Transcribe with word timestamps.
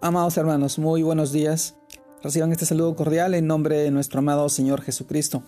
Amados 0.00 0.36
hermanos, 0.36 0.78
muy 0.78 1.02
buenos 1.02 1.32
días. 1.32 1.74
Reciban 2.22 2.52
este 2.52 2.64
saludo 2.64 2.94
cordial 2.94 3.34
en 3.34 3.48
nombre 3.48 3.78
de 3.78 3.90
nuestro 3.90 4.20
amado 4.20 4.48
Señor 4.48 4.80
Jesucristo. 4.80 5.42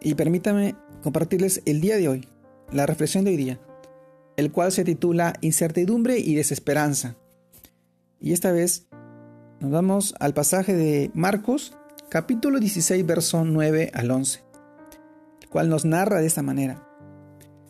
Y 0.00 0.16
permítame 0.16 0.74
compartirles 1.04 1.62
el 1.64 1.80
día 1.80 1.96
de 1.96 2.08
hoy, 2.08 2.28
la 2.72 2.86
reflexión 2.86 3.24
de 3.24 3.30
hoy 3.30 3.36
día, 3.36 3.60
el 4.36 4.50
cual 4.50 4.72
se 4.72 4.82
titula 4.82 5.34
Incertidumbre 5.42 6.18
y 6.18 6.34
desesperanza. 6.34 7.14
Y 8.20 8.32
esta 8.32 8.50
vez 8.50 8.88
nos 9.60 9.70
vamos 9.70 10.16
al 10.18 10.34
pasaje 10.34 10.74
de 10.74 11.12
Marcos, 11.14 11.76
capítulo 12.08 12.58
16, 12.58 13.06
verso 13.06 13.44
9 13.44 13.92
al 13.94 14.10
11, 14.10 14.42
el 15.40 15.48
cual 15.50 15.68
nos 15.68 15.84
narra 15.84 16.20
de 16.20 16.26
esta 16.26 16.42
manera. 16.42 16.84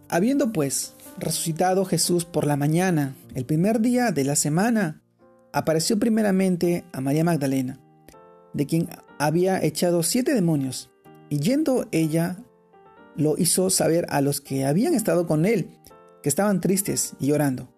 Habiendo 0.08 0.52
pues 0.52 0.94
resucitado 1.18 1.84
Jesús 1.84 2.24
por 2.24 2.46
la 2.46 2.56
mañana, 2.56 3.14
el 3.34 3.44
primer 3.44 3.80
día 3.80 4.10
de 4.10 4.24
la 4.24 4.36
semana, 4.36 5.02
apareció 5.54 6.00
primeramente 6.00 6.84
a 6.92 7.00
María 7.00 7.22
Magdalena, 7.22 7.78
de 8.52 8.66
quien 8.66 8.88
había 9.20 9.62
echado 9.62 10.02
siete 10.02 10.34
demonios, 10.34 10.90
y 11.30 11.38
yendo 11.38 11.86
ella 11.92 12.44
lo 13.16 13.38
hizo 13.38 13.70
saber 13.70 14.04
a 14.10 14.20
los 14.20 14.40
que 14.40 14.66
habían 14.66 14.94
estado 14.94 15.28
con 15.28 15.46
él, 15.46 15.70
que 16.24 16.28
estaban 16.28 16.60
tristes 16.60 17.14
y 17.20 17.28
llorando. 17.28 17.72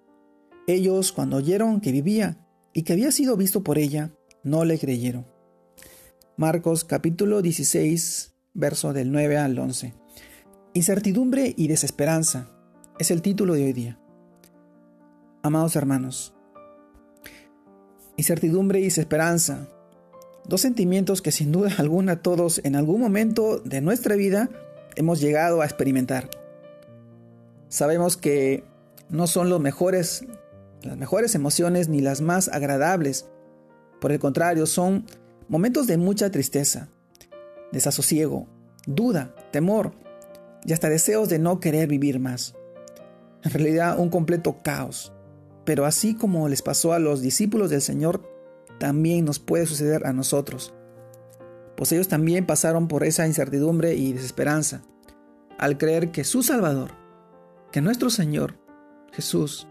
Ellos, 0.66 1.12
cuando 1.12 1.36
oyeron 1.36 1.82
que 1.82 1.92
vivía 1.92 2.38
y 2.72 2.82
que 2.82 2.94
había 2.94 3.12
sido 3.12 3.36
visto 3.36 3.62
por 3.62 3.76
ella, 3.76 4.10
no 4.42 4.64
le 4.64 4.78
creyeron. 4.78 5.26
Marcos 6.38 6.84
capítulo 6.84 7.42
16, 7.42 8.32
verso 8.54 8.94
del 8.94 9.12
9 9.12 9.36
al 9.36 9.58
11. 9.58 9.92
Incertidumbre 10.72 11.52
y 11.54 11.68
desesperanza 11.68 12.50
es 12.98 13.10
el 13.10 13.20
título 13.20 13.52
de 13.52 13.64
hoy 13.64 13.72
día. 13.74 14.00
Amados 15.42 15.76
hermanos, 15.76 16.35
Incertidumbre 18.16 18.80
y 18.80 18.84
desesperanza. 18.84 19.68
Dos 20.44 20.60
sentimientos 20.60 21.22
que 21.22 21.32
sin 21.32 21.52
duda 21.52 21.70
alguna 21.78 22.22
todos 22.22 22.60
en 22.64 22.76
algún 22.76 23.00
momento 23.00 23.58
de 23.58 23.80
nuestra 23.80 24.16
vida 24.16 24.48
hemos 24.94 25.20
llegado 25.20 25.60
a 25.60 25.64
experimentar. 25.64 26.30
Sabemos 27.68 28.16
que 28.16 28.64
no 29.08 29.26
son 29.26 29.50
los 29.50 29.60
mejores, 29.60 30.24
las 30.82 30.96
mejores 30.96 31.34
emociones 31.34 31.88
ni 31.88 32.00
las 32.00 32.20
más 32.20 32.48
agradables. 32.48 33.26
Por 34.00 34.12
el 34.12 34.18
contrario, 34.18 34.66
son 34.66 35.04
momentos 35.48 35.86
de 35.86 35.96
mucha 35.96 36.30
tristeza, 36.30 36.88
desasosiego, 37.72 38.46
duda, 38.86 39.34
temor 39.52 39.92
y 40.64 40.72
hasta 40.72 40.88
deseos 40.88 41.28
de 41.28 41.38
no 41.38 41.60
querer 41.60 41.88
vivir 41.88 42.18
más. 42.18 42.54
En 43.42 43.52
realidad, 43.52 43.98
un 43.98 44.10
completo 44.10 44.62
caos. 44.62 45.12
Pero 45.66 45.84
así 45.84 46.14
como 46.14 46.48
les 46.48 46.62
pasó 46.62 46.92
a 46.92 47.00
los 47.00 47.20
discípulos 47.20 47.70
del 47.70 47.82
Señor, 47.82 48.22
también 48.78 49.24
nos 49.24 49.40
puede 49.40 49.66
suceder 49.66 50.06
a 50.06 50.12
nosotros. 50.12 50.72
Pues 51.76 51.90
ellos 51.90 52.06
también 52.06 52.46
pasaron 52.46 52.86
por 52.86 53.02
esa 53.02 53.26
incertidumbre 53.26 53.96
y 53.96 54.12
desesperanza, 54.12 54.82
al 55.58 55.76
creer 55.76 56.12
que 56.12 56.22
su 56.22 56.44
Salvador, 56.44 56.92
que 57.72 57.80
nuestro 57.80 58.10
Señor, 58.10 58.54
Jesús, 59.12 59.66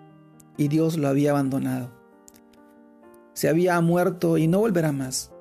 y 0.58 0.68
Dios 0.68 0.98
lo 0.98 1.08
había 1.08 1.32
abandonado. 1.32 1.92
Se 3.34 3.48
había 3.48 3.80
muerto 3.80 4.38
y 4.38 4.48
no 4.48 4.59
volverá 4.59 4.92
más. 4.92 5.32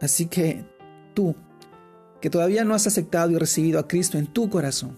Así 0.00 0.26
que 0.26 0.64
tú, 1.14 1.36
que 2.20 2.30
todavía 2.30 2.64
no 2.64 2.74
has 2.74 2.88
aceptado 2.88 3.30
y 3.30 3.38
recibido 3.38 3.78
a 3.78 3.86
Cristo 3.86 4.18
en 4.18 4.26
tu 4.26 4.50
corazón, 4.50 4.96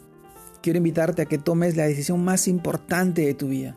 quiero 0.63 0.79
invitarte 0.79 1.21
a 1.21 1.27
que 1.27 1.37
tomes 1.37 1.77
la 1.77 1.85
decisión 1.85 2.25
más 2.25 2.49
importante 2.49 3.27
de 3.27 3.35
tu 3.35 3.49
vida 3.49 3.77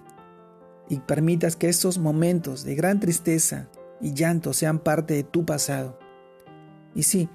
y 0.89 0.99
permitas 0.99 1.55
que 1.55 1.69
estos 1.69 1.97
momentos 1.97 2.63
de 2.63 2.75
gran 2.75 2.99
tristeza 2.99 3.69
y 4.01 4.13
llanto 4.13 4.53
sean 4.53 4.79
parte 4.79 5.13
de 5.15 5.23
tu 5.23 5.45
pasado. 5.45 5.99
Y 6.95 7.03
sí, 7.03 7.29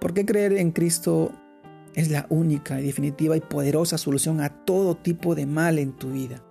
porque 0.00 0.24
creer 0.24 0.52
en 0.54 0.72
Cristo 0.72 1.32
es 1.94 2.10
la 2.10 2.26
única, 2.28 2.76
definitiva 2.76 3.36
y 3.36 3.40
poderosa 3.40 3.98
solución 3.98 4.40
a 4.40 4.64
todo 4.64 4.96
tipo 4.96 5.34
de 5.34 5.46
mal 5.46 5.78
en 5.78 5.92
tu 5.92 6.12
vida. 6.12 6.42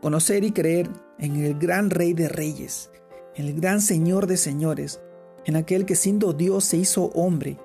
Conocer 0.00 0.44
y 0.44 0.52
creer 0.52 0.88
en 1.18 1.36
el 1.36 1.58
gran 1.58 1.90
Rey 1.90 2.14
de 2.14 2.28
Reyes, 2.28 2.90
en 3.34 3.46
el 3.46 3.60
gran 3.60 3.80
Señor 3.80 4.26
de 4.26 4.36
Señores, 4.36 5.00
en 5.44 5.56
aquel 5.56 5.84
que 5.86 5.96
siendo 5.96 6.32
Dios 6.32 6.64
se 6.64 6.76
hizo 6.76 7.06
hombre, 7.14 7.58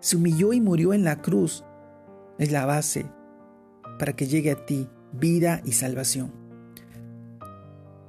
se 0.00 0.16
humilló 0.16 0.52
y 0.52 0.60
murió 0.60 0.94
en 0.94 1.04
la 1.04 1.20
cruz, 1.20 1.64
es 2.38 2.50
la 2.52 2.64
base 2.64 3.06
para 3.98 4.14
que 4.14 4.26
llegue 4.26 4.50
a 4.50 4.66
ti 4.66 4.88
vida 5.12 5.60
y 5.64 5.72
salvación. 5.72 6.39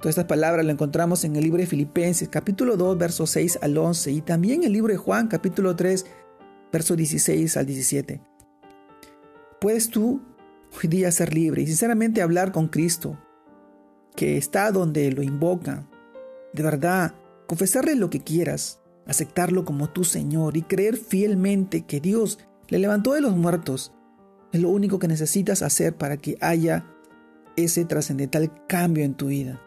Todas 0.02 0.14
estas 0.14 0.26
palabras 0.26 0.66
las 0.66 0.74
encontramos 0.74 1.22
en 1.22 1.36
el 1.36 1.44
libro 1.44 1.60
de 1.60 1.66
Filipenses, 1.68 2.28
capítulo 2.28 2.76
2, 2.76 2.98
versos 2.98 3.30
6 3.30 3.60
al 3.62 3.78
11, 3.78 4.10
y 4.10 4.20
también 4.20 4.62
en 4.62 4.66
el 4.66 4.72
libro 4.72 4.92
de 4.92 4.98
Juan, 4.98 5.28
capítulo 5.28 5.76
3, 5.76 6.06
versos 6.72 6.96
16 6.96 7.56
al 7.56 7.66
17. 7.66 8.20
Puedes 9.60 9.90
tú 9.90 10.20
hoy 10.72 10.88
día 10.88 11.12
ser 11.12 11.32
libre 11.32 11.62
y 11.62 11.68
sinceramente 11.68 12.20
hablar 12.20 12.50
con 12.50 12.66
Cristo, 12.66 13.16
que 14.16 14.36
está 14.38 14.72
donde 14.72 15.12
lo 15.12 15.22
invoca. 15.22 15.88
De 16.52 16.64
verdad, 16.64 17.14
confesarle 17.46 17.94
lo 17.94 18.10
que 18.10 18.24
quieras, 18.24 18.80
aceptarlo 19.06 19.64
como 19.64 19.90
tu 19.90 20.02
Señor 20.02 20.56
y 20.56 20.62
creer 20.62 20.96
fielmente 20.96 21.82
que 21.82 22.00
Dios 22.00 22.40
le 22.70 22.80
levantó 22.80 23.12
de 23.12 23.20
los 23.20 23.36
muertos. 23.36 23.92
Es 24.50 24.60
lo 24.60 24.70
único 24.70 24.98
que 24.98 25.06
necesitas 25.06 25.62
hacer 25.62 25.94
para 25.94 26.16
que 26.16 26.36
haya 26.40 26.86
ese 27.54 27.84
trascendental 27.84 28.66
cambio 28.66 29.04
en 29.04 29.14
tu 29.14 29.26
vida. 29.26 29.62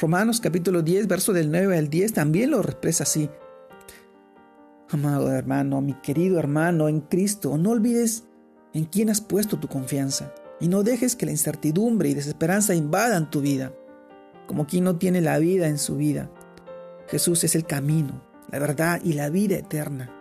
Romanos 0.00 0.40
capítulo 0.40 0.82
10, 0.82 1.08
verso 1.08 1.32
del 1.32 1.50
9 1.50 1.76
al 1.76 1.88
10 1.88 2.12
también 2.12 2.50
lo 2.50 2.60
expresa 2.60 3.04
así. 3.04 3.28
Amado 4.90 5.30
hermano, 5.30 5.80
mi 5.80 5.94
querido 5.94 6.38
hermano 6.38 6.88
en 6.88 7.00
Cristo, 7.00 7.58
no 7.58 7.70
olvides 7.70 8.24
en 8.72 8.84
quién 8.84 9.10
has 9.10 9.20
puesto 9.20 9.58
tu 9.58 9.68
confianza 9.68 10.32
y 10.60 10.68
no 10.68 10.82
dejes 10.82 11.14
que 11.14 11.26
la 11.26 11.32
incertidumbre 11.32 12.08
y 12.08 12.14
desesperanza 12.14 12.74
invadan 12.74 13.30
tu 13.30 13.40
vida, 13.40 13.72
como 14.46 14.66
quien 14.66 14.84
no 14.84 14.96
tiene 14.96 15.20
la 15.20 15.38
vida 15.38 15.68
en 15.68 15.78
su 15.78 15.96
vida. 15.96 16.30
Jesús 17.08 17.44
es 17.44 17.54
el 17.54 17.64
camino, 17.64 18.22
la 18.50 18.58
verdad 18.58 19.00
y 19.04 19.12
la 19.12 19.30
vida 19.30 19.56
eterna. 19.56 20.14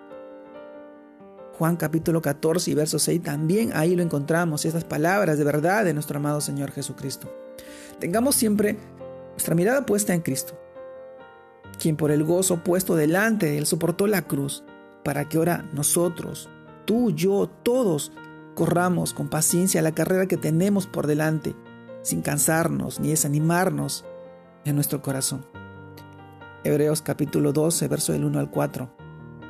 Juan 1.57 1.75
capítulo 1.75 2.21
14 2.21 2.69
y 2.69 2.75
verso 2.75 2.99
6 2.99 3.23
también 3.23 3.71
ahí 3.73 3.95
lo 3.95 4.03
encontramos, 4.03 4.65
estas 4.65 4.83
palabras 4.83 5.37
de 5.37 5.43
verdad 5.43 5.85
de 5.85 5.93
nuestro 5.93 6.17
amado 6.17 6.39
Señor 6.39 6.71
Jesucristo. 6.71 7.33
Tengamos 7.99 8.35
siempre 8.35 8.77
nuestra 9.37 9.53
mirada 9.53 9.85
puesta 9.85 10.15
en 10.15 10.21
Cristo, 10.21 10.59
quien 11.77 11.95
por 11.95 12.09
el 12.09 12.23
gozo 12.23 12.63
puesto 12.63 12.95
delante 12.95 13.45
de 13.45 13.59
Él 13.59 13.67
soportó 13.67 14.07
la 14.07 14.23
cruz, 14.23 14.63
para 15.03 15.29
que 15.29 15.37
ahora 15.37 15.63
nosotros, 15.73 16.49
tú, 16.85 17.11
yo, 17.11 17.47
todos, 17.61 18.11
corramos 18.55 19.13
con 19.13 19.29
paciencia 19.29 19.83
la 19.83 19.91
carrera 19.91 20.25
que 20.25 20.37
tenemos 20.37 20.87
por 20.87 21.05
delante, 21.05 21.55
sin 22.01 22.23
cansarnos 22.23 22.99
ni 22.99 23.09
desanimarnos 23.09 24.05
en 24.65 24.73
nuestro 24.73 25.03
corazón. 25.03 25.45
Hebreos 26.63 27.03
capítulo 27.03 27.53
12, 27.53 27.87
verso 27.89 28.13
del 28.13 28.25
1 28.25 28.39
al 28.39 28.49
4. 28.49 28.89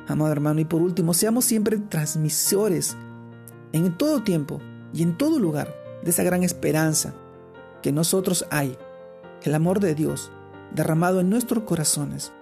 Amado 0.06 0.30
hermano, 0.30 0.60
y 0.60 0.66
por 0.66 0.82
último, 0.82 1.14
seamos 1.14 1.46
siempre 1.46 1.78
transmisores 1.78 2.94
en 3.72 3.96
todo 3.96 4.22
tiempo 4.22 4.60
y 4.92 5.02
en 5.02 5.16
todo 5.16 5.38
lugar 5.38 5.74
de 6.02 6.10
esa 6.10 6.24
gran 6.24 6.44
esperanza 6.44 7.14
que 7.80 7.90
nosotros 7.90 8.44
hay 8.50 8.76
el 9.44 9.54
amor 9.54 9.80
de 9.80 9.94
Dios 9.94 10.30
derramado 10.74 11.20
en 11.20 11.30
nuestros 11.30 11.62
corazones 11.64 12.32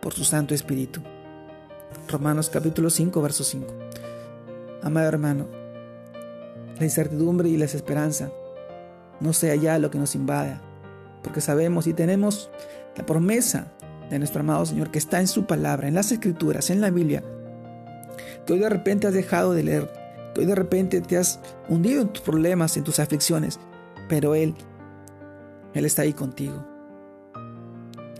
por 0.00 0.14
su 0.14 0.24
Santo 0.24 0.54
Espíritu. 0.54 1.00
Romanos 2.08 2.50
capítulo 2.50 2.90
5, 2.90 3.20
verso 3.20 3.44
5. 3.44 3.66
Amado 4.82 5.08
hermano, 5.08 5.46
la 6.78 6.84
incertidumbre 6.84 7.48
y 7.48 7.56
la 7.56 7.64
desesperanza 7.64 8.30
no 9.20 9.32
sea 9.32 9.56
ya 9.56 9.78
lo 9.78 9.90
que 9.90 9.98
nos 9.98 10.14
invada, 10.14 10.62
porque 11.22 11.40
sabemos 11.40 11.86
y 11.86 11.92
tenemos 11.92 12.50
la 12.96 13.04
promesa 13.04 13.72
de 14.10 14.18
nuestro 14.18 14.40
amado 14.40 14.64
Señor 14.64 14.90
que 14.90 14.98
está 14.98 15.20
en 15.20 15.28
su 15.28 15.44
palabra, 15.44 15.88
en 15.88 15.94
las 15.94 16.12
escrituras, 16.12 16.70
en 16.70 16.80
la 16.80 16.90
Biblia, 16.90 17.22
que 18.46 18.54
hoy 18.54 18.58
de 18.58 18.68
repente 18.68 19.06
has 19.06 19.12
dejado 19.12 19.52
de 19.52 19.64
leer, 19.64 19.90
que 20.34 20.40
hoy 20.40 20.46
de 20.46 20.54
repente 20.54 21.00
te 21.00 21.18
has 21.18 21.40
hundido 21.68 22.02
en 22.02 22.08
tus 22.08 22.22
problemas, 22.22 22.76
en 22.76 22.84
tus 22.84 23.00
aflicciones, 23.00 23.60
pero 24.08 24.34
Él 24.34 24.54
él 25.78 25.84
está 25.84 26.02
ahí 26.02 26.12
contigo. 26.12 26.66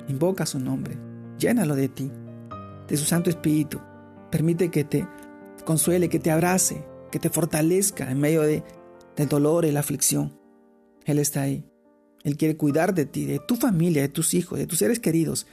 Invoca 0.08 0.46
su 0.46 0.58
nombre, 0.58 0.96
llénalo 1.38 1.75
de 1.75 1.88
ti, 1.88 2.10
de 2.87 2.96
su 2.96 3.05
Santo 3.05 3.31
Espíritu. 3.31 3.81
Permite 4.31 4.70
que 4.70 4.84
te 4.84 5.06
consuele, 5.64 6.08
que 6.08 6.19
te 6.19 6.31
abrace, 6.31 6.84
que 7.10 7.19
te 7.19 7.31
fortalezca 7.31 8.10
en 8.10 8.20
medio 8.20 8.43
de, 8.43 8.62
del 9.16 9.28
dolor 9.28 9.64
y 9.64 9.72
la 9.72 9.81
aflicción. 9.81 10.38
Él 11.05 11.19
está 11.19 11.43
ahí. 11.43 11.64
Él 12.25 12.37
quiere 12.37 12.56
cuidar 12.56 12.94
de 12.94 13.06
ti, 13.06 13.26
de 13.26 13.38
tu 13.38 13.56
familia, 13.56 14.02
de 14.02 14.08
tus 14.08 14.34
hijos, 14.34 14.58
de 14.58 14.66
tus 14.66 14.78
seres 14.78 15.00
queridos, 15.00 15.46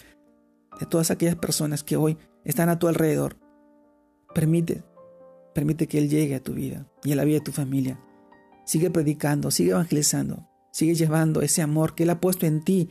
de 0.80 0.86
todas 0.86 1.12
aquellas 1.12 1.36
personas 1.36 1.84
que 1.84 1.96
hoy 1.96 2.18
están 2.44 2.70
a 2.70 2.80
tu 2.80 2.88
alrededor. 2.88 3.38
Permite, 4.34 4.84
permite 5.54 5.88
que 5.88 5.98
Él 5.98 6.10
llegue 6.10 6.36
a 6.36 6.44
tu 6.44 6.54
vida 6.54 6.88
y 7.04 7.14
a 7.14 7.16
la 7.16 7.24
vida 7.24 7.38
de 7.38 7.46
tu 7.46 7.52
familia. 7.52 8.00
Sigue 8.66 8.90
predicando, 8.90 9.52
sigue 9.52 9.72
evangelizando, 9.72 10.48
Sigue 10.76 10.94
llevando 10.94 11.42
ese 11.42 11.62
amor 11.62 11.96
que 11.96 12.04
Él 12.04 12.10
ha 12.10 12.20
puesto 12.20 12.46
en 12.46 12.62
ti 12.62 12.90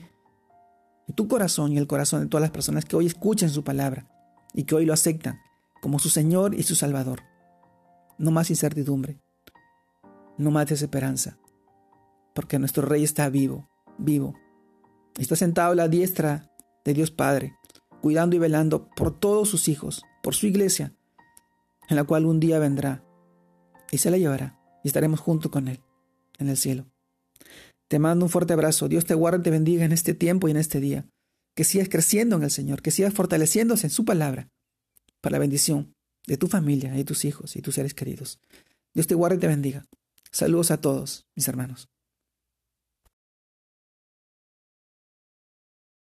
tu 1.14 1.28
corazón 1.28 1.70
y 1.74 1.76
el 1.76 1.86
corazón 1.86 2.22
de 2.22 2.28
todas 2.28 2.40
las 2.40 2.50
personas 2.50 2.86
que 2.86 2.96
hoy 2.96 3.04
escuchan 3.04 3.50
su 3.50 3.62
palabra 3.62 4.08
y 4.54 4.64
que 4.64 4.74
hoy 4.74 4.86
lo 4.86 4.94
aceptan 4.94 5.38
como 5.82 5.98
su 5.98 6.08
Señor 6.08 6.54
y 6.54 6.62
su 6.62 6.76
Salvador. 6.76 7.20
No 8.16 8.30
más 8.30 8.48
incertidumbre, 8.48 9.20
no 10.38 10.50
más 10.50 10.66
desesperanza, 10.66 11.36
porque 12.34 12.58
nuestro 12.58 12.86
Rey 12.86 13.04
está 13.04 13.28
vivo, 13.28 13.68
vivo. 13.98 14.32
Está 15.18 15.36
sentado 15.36 15.72
a 15.72 15.76
la 15.76 15.88
diestra 15.88 16.50
de 16.86 16.94
Dios 16.94 17.10
Padre, 17.10 17.54
cuidando 18.00 18.34
y 18.34 18.38
velando 18.38 18.88
por 18.96 19.10
todos 19.10 19.50
sus 19.50 19.68
hijos, 19.68 20.06
por 20.22 20.34
su 20.34 20.46
iglesia, 20.46 20.94
en 21.90 21.96
la 21.96 22.04
cual 22.04 22.24
un 22.24 22.40
día 22.40 22.58
vendrá 22.58 23.04
y 23.90 23.98
se 23.98 24.10
la 24.10 24.16
llevará 24.16 24.58
y 24.82 24.88
estaremos 24.88 25.20
junto 25.20 25.50
con 25.50 25.68
Él 25.68 25.82
en 26.38 26.48
el 26.48 26.56
cielo. 26.56 26.86
Te 27.88 27.98
mando 27.98 28.24
un 28.24 28.30
fuerte 28.30 28.52
abrazo. 28.52 28.88
Dios 28.88 29.04
te 29.04 29.14
guarde 29.14 29.38
y 29.38 29.42
te 29.42 29.50
bendiga 29.50 29.84
en 29.84 29.92
este 29.92 30.14
tiempo 30.14 30.48
y 30.48 30.52
en 30.52 30.56
este 30.56 30.80
día. 30.80 31.06
Que 31.54 31.64
sigas 31.64 31.88
creciendo 31.88 32.36
en 32.36 32.42
el 32.42 32.50
Señor, 32.50 32.82
que 32.82 32.90
sigas 32.90 33.14
fortaleciéndose 33.14 33.86
en 33.86 33.90
su 33.90 34.04
palabra 34.04 34.48
para 35.20 35.34
la 35.34 35.38
bendición 35.38 35.94
de 36.26 36.36
tu 36.36 36.48
familia, 36.48 36.92
de 36.92 37.04
tus 37.04 37.24
hijos 37.24 37.56
y 37.56 37.62
tus 37.62 37.76
seres 37.76 37.94
queridos. 37.94 38.40
Dios 38.92 39.06
te 39.06 39.14
guarde 39.14 39.36
y 39.36 39.40
te 39.40 39.46
bendiga. 39.46 39.84
Saludos 40.32 40.70
a 40.70 40.80
todos, 40.80 41.26
mis 41.36 41.46
hermanos. 41.46 41.88